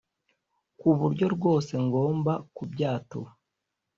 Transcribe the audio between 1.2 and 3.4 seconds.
rwose ngomba kubyatura